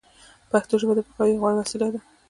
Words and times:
پښتو 0.51 0.73
ژبه 0.81 0.93
د 0.95 0.99
پوهاوي 1.07 1.35
غوره 1.41 1.55
وسیله 1.59 1.87
ده 1.93 1.99